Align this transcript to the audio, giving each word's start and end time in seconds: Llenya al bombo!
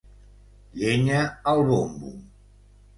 Llenya 0.79 1.21
al 1.53 1.65
bombo! 1.71 2.13